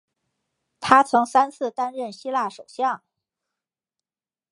[0.79, 3.03] 他曾三次担任希腊首相。